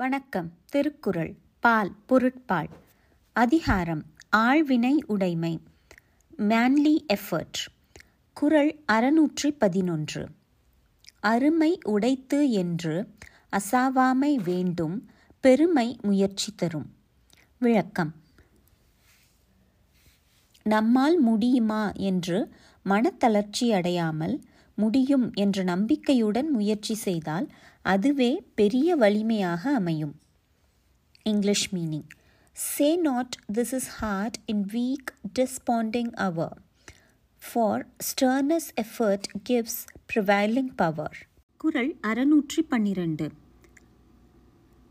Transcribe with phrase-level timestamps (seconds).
[0.00, 0.52] வணக்கம்.
[0.64, 1.34] திருக்குறள்.
[1.60, 2.68] பால் பொருட்பால்.
[3.32, 4.02] அதிகாரம்
[4.36, 5.60] ஆழ்வினை உடைமை.
[6.38, 7.58] மேன்லி எஃபர்ட்
[8.32, 10.28] குறள் அறுநூற்றி பதினொன்று
[11.20, 13.14] அருமை உடைத்து என்று
[13.50, 15.10] அசாவாமை வேண்டும்
[15.40, 16.94] பெருமை முயற்சி தரும்.
[17.58, 18.14] விளக்கம்.
[20.62, 22.52] நம்மால் முடியுமா என்று
[22.84, 24.40] மனத்தளர்ச்சி அடையாமல்
[24.74, 27.52] முடியும் என்ற நம்பிக்கையுடன் முயற்சி செய்தால்
[27.82, 30.14] அதுவே பெரிய வலிமையாக அமையும்.
[31.22, 32.08] English meaning
[32.52, 36.58] say not this is hard in weak desponding hour
[37.52, 39.80] for strenuous effort gives
[40.14, 41.18] prevailing power
[41.58, 43.30] குரல் அறுநூற்றி பன்னிரண்டு.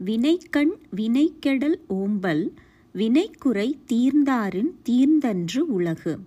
[0.06, 2.50] வினைக்கண் வினைக்கெடல் ஓம்பல்
[2.94, 6.20] வினைக்குறை தீர்ந்தாரின் தீர்ந்தன்று உலகு.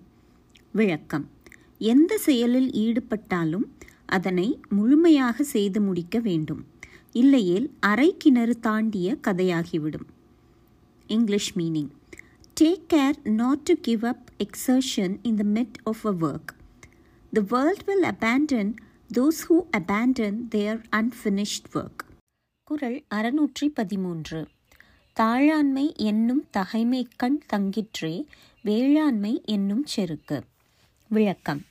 [0.71, 1.29] விளக்கம்.
[1.77, 3.65] எந்த செயலில் ஈடுபட்டாலும்
[4.17, 6.61] அதனை முழுமையாக செய்து முடிக்க வேண்டும்.
[7.11, 10.07] இல்லையேல் அரை கிணறு தாண்டிய கதையாகிவிடும்.
[11.07, 11.91] English meaning
[12.61, 16.51] take care not to give up exertion in the midst of a work
[17.31, 18.71] the world will abandon
[19.13, 22.01] those who abandon their unfinished work
[22.63, 24.39] குரல் அறுநூற்றி பதிமூன்று.
[25.19, 28.15] தாழாண்மை என்னும் தகைமைக்கண் தங்கிற்றே
[28.63, 30.43] வேளாண்மை என்னும் செருக்கு.
[31.09, 31.61] விளக்கம்.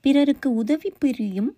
[0.00, 1.56] பிறருக்கு உதவி புரியும்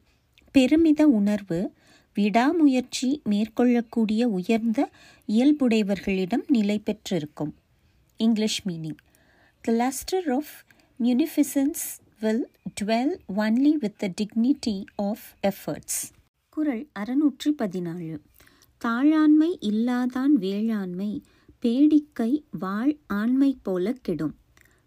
[0.50, 1.72] பெருமித உணர்வு
[2.14, 4.90] விடாமுயற்சி மேற்கொள்ளக்கூடிய உயர்ந்த
[5.28, 7.54] இயல்புடையவர்களிடம் நிலை பெற்றிருக்கும்.
[8.16, 8.96] English meaning
[9.60, 10.64] the lustre of
[11.00, 16.10] munificence will dwell only with the dignity of efforts
[16.50, 18.18] குரல் அறுநூற்றி பதினாலு
[18.84, 21.22] தாழாண்மை இல்லாதான் வேளாண்மை
[21.62, 24.36] பேடிக்கை வாழ் ஆண்மை போல கெடும்.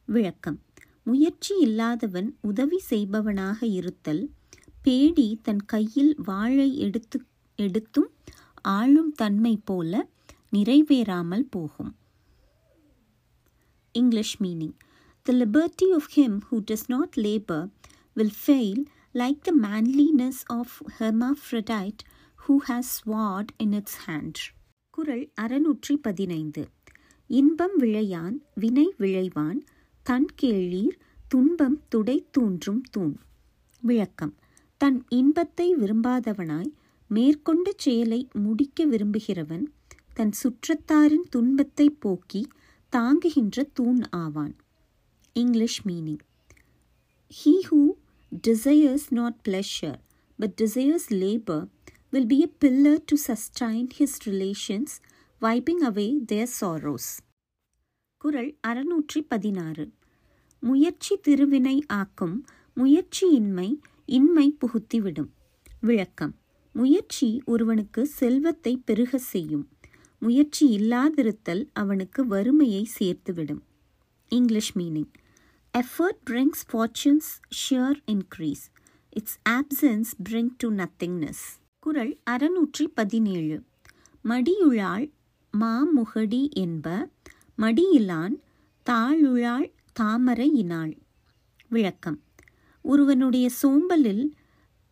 [0.05, 0.61] விளக்கம்.
[1.03, 4.29] முயற்சி இல்லாதவன் உதவி செய்பவனாக இருத்தல்
[4.83, 7.19] பேடி தன் கையில் வாழை எடுத்து
[7.55, 8.09] எடுத்தும்
[8.61, 10.07] ஆளும் தன்மை போல
[10.53, 11.95] நிறைவேறாமல் போகும்.
[13.91, 14.75] English meaning
[15.21, 17.69] the liberty of him who does not labour
[18.13, 18.83] will fail
[19.13, 22.03] like the manliness of hermaphrodite
[22.47, 24.41] who has sword in its hand
[24.89, 26.69] குரல் அறுநூற்றி பதினைந்து.
[27.27, 29.63] இன்பம் விளையான் வினை விளைவான்
[30.03, 33.15] தன் கேளீர் துன்பம் துடை தூன்றும் தூண்.
[33.81, 34.33] விளக்கம்.
[34.83, 36.71] தன் இன்பத்தை விரும்பாதவனாய்
[37.07, 39.65] மேற்கொண்ட செயலை முடிக்க விரும்புகிறவன்
[40.13, 42.47] தன் சுற்றத்தாரின் துன்பத்தை போக்கி
[42.89, 44.55] தாங்குகின்ற தூண் ஆவான்.
[45.33, 46.19] English meaning
[47.29, 47.89] he who
[48.47, 49.99] desires not pleasure
[50.37, 51.67] but desires labour
[52.11, 54.91] will be a pillar to sustain his relations,
[55.41, 57.19] wiping away their sorrows.
[58.17, 59.91] குரல் அறுநூற்றி பதினாறு.
[60.59, 62.45] முயற்சி திருவினை ஆக்கும்
[62.75, 63.75] முயற்சியின்மை
[64.05, 65.29] இன்மை புகுத்திவிடும்.
[65.81, 66.35] விளக்கம்.
[66.73, 69.67] முயற்சி ஒருவனுக்கு செல்வத்தை பெருக செய்யும்.
[70.19, 73.59] முயற்சி இல்லாதிருத்தல் அவனுக்கு வறுமையை சேர்த்துவிடும்.
[74.29, 75.11] English meaning.
[75.77, 78.65] Effort brings fortunes sheer increase
[79.09, 81.43] its absence bring to nothingness
[81.79, 83.63] குரல் அறுநூற்றி பதினேழு.
[84.23, 85.11] மடியுழாள்
[85.59, 87.09] மாமுகடி என்ப
[87.57, 88.35] மடியிலான்
[88.89, 90.97] தாழுளாள் தாமரையினாள்.
[91.67, 92.21] விளக்கம்.
[92.83, 94.31] ஒருவனுடைய சோம்பலில்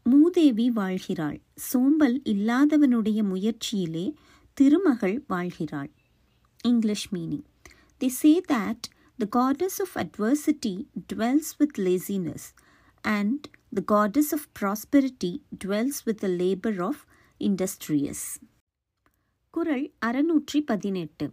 [0.04, 1.40] மூதேவி வாழ்கிறாள்.
[1.56, 4.14] சோம்பல் இல்லாதவனுடைய முயற்சியிலே
[4.54, 5.92] திருமகள் வாழ்கிறாள்.
[6.64, 7.44] English meaning
[7.98, 8.86] they say that
[9.18, 12.48] the goddess of adversity dwells with laziness
[13.02, 15.32] and the goddess of prosperity
[15.66, 17.04] dwells with the labour of
[17.40, 18.26] industrious
[19.50, 21.32] குரல் அறுநூற்றி பதினெட்டு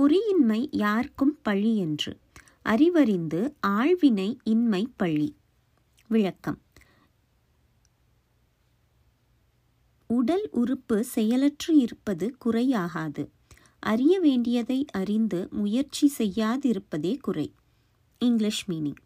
[0.00, 2.18] பொறியின்மை யாருக்கும் பழி என்று.
[2.64, 5.34] அறிவறிந்து ஆழ்வினை இன்மை பழி.
[6.10, 6.58] விளக்கம்
[10.10, 13.24] உடல் உறுப்பு செயலற்று இருப்பது குறையாகாது
[13.82, 17.46] அறிய வேண்டியதை அறிந்து முயற்சி செய்யாதிருப்பதே குறை
[18.20, 19.00] English meaning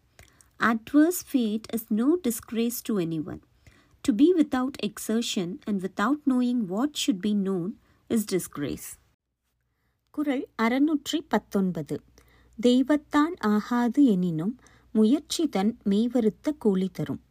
[0.59, 3.41] adverse fate is no disgrace to any one
[4.05, 7.71] to be without exertion and without knowing what should be known
[8.09, 8.87] is disgrace
[10.13, 11.95] குரல் அறநூற்றி பத்தொன்பது
[12.59, 14.55] தெய்வத்தான் ஆகாது எனினும்
[14.95, 17.21] முயற்சி தன் மெய்வருத்த கூலி தரும்.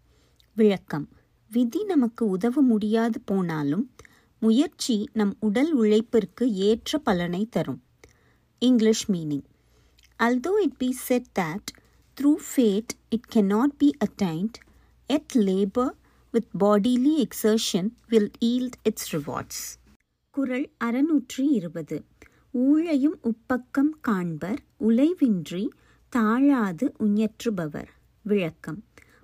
[0.54, 1.08] விளக்கம்.
[1.50, 3.94] விதி நமக்கு உதவ முடியாது போனாலும்
[4.38, 7.82] முயற்சி நம் உடல் உழைப்பிற்கு ஏற்ற பலனை தரும்.
[8.58, 9.44] English meaning
[10.18, 11.70] although it be said that
[12.16, 14.56] through fate it can not be attained
[15.08, 15.94] yet labour
[16.30, 19.64] with bodily exertion will yield its rewards
[20.30, 22.04] குரல் அறுநூற்றி இருபது.
[22.52, 25.68] ஊழையும் உப்பக்கம் காண்பர் உழைவின்றி
[26.14, 27.90] தாழாது உஞற்றுபவர்
[28.24, 28.80] விளக்கம்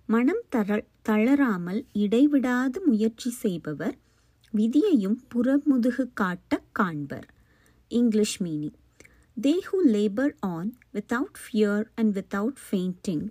[0.08, 0.78] மனம் தர
[1.08, 3.96] தளராமல் இடைவிடாது முயற்சி செய்பவர்
[4.52, 7.26] விதியையும் புறமுதுகு காட்ட காண்பர்
[7.90, 8.76] English meaning
[9.36, 13.24] they who labour on without fear and without fainting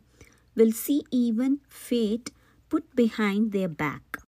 [0.58, 2.30] will see even fate
[2.72, 4.16] put behind their back